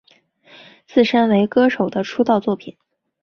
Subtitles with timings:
[0.87, 2.75] 自身为歌手的出道作品。